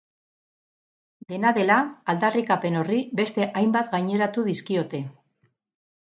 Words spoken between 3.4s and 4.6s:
hainbat gaineratu